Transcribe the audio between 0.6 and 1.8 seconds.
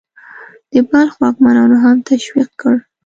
د بلخ واکمنانو